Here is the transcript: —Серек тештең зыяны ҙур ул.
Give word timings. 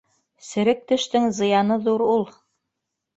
—Серек 0.47 0.79
тештең 0.91 1.27
зыяны 1.39 1.77
ҙур 1.89 2.05
ул. 2.07 2.25